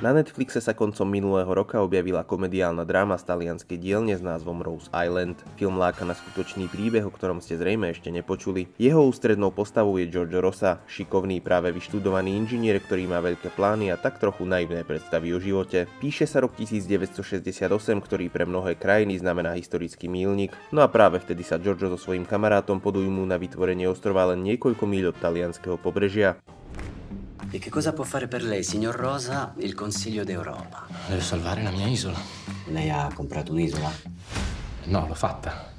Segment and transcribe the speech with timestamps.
[0.00, 4.88] Na Netflixe sa koncom minulého roka objavila komediálna dráma z talianskej dielne s názvom Rose
[4.96, 5.36] Island.
[5.60, 8.72] Film láka na skutočný príbeh, o ktorom ste zrejme ešte nepočuli.
[8.80, 14.00] Jeho ústrednou postavou je Giorgio Rosa, šikovný práve vyštudovaný inžinier, ktorý má veľké plány a
[14.00, 15.84] tak trochu naivné predstavy o živote.
[16.00, 17.60] Píše sa rok 1968,
[18.00, 22.24] ktorý pre mnohé krajiny znamená historický mílnik, no a práve vtedy sa Giorgio so svojím
[22.24, 26.40] kamarátom podujmú na vytvorenie ostrova len niekoľko míľ od talianského pobrežia.
[27.52, 30.86] E che cosa può fare per lei, signor Rosa, il Consiglio d'Europa?
[31.08, 32.16] Deve salvare la mia isola.
[32.66, 33.90] Lei ha comprato un'isola?
[34.84, 35.72] No, l'ho fatta.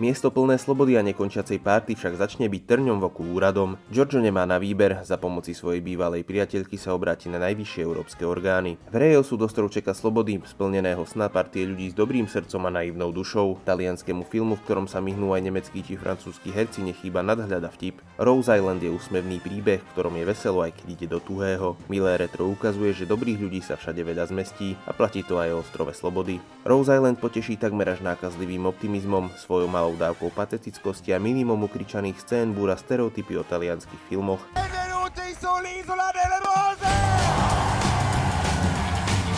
[0.00, 3.76] Miesto plné slobody a nekončiacej párty však začne byť trňom v oku úradom.
[3.92, 8.80] Giorgio nemá na výber, za pomoci svojej bývalej priateľky sa obráti na najvyššie európske orgány.
[8.88, 13.12] V Rejo sú dostrov čeka slobody, splneného sna partie ľudí s dobrým srdcom a naivnou
[13.12, 13.60] dušou.
[13.68, 18.00] Talianskému filmu, v ktorom sa myhnú aj nemeckí či francúzski herci, nechýba nadhľada vtip.
[18.16, 21.76] Rose Island je úsmevný príbeh, v ktorom je veselo aj keď ide do tuhého.
[21.92, 25.60] Milé retro ukazuje, že dobrých ľudí sa všade veľa zmestí a platí to aj o
[25.60, 26.40] ostrove slobody.
[26.64, 32.54] Rose Island poteší takmer až nákazlivým optimizmom, svojou malou dávkou patetickosti a minimum ukričaných scén
[32.54, 34.38] búra stereotypy o talianských filmoch.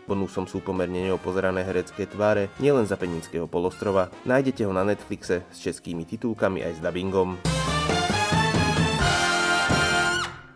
[0.04, 4.12] Bonusom sú pomerne neopozerané herecké tváre, nielen za Peninského polostrova.
[4.28, 7.40] Nájdete ho na Netflixe s českými titulkami aj s dubbingom.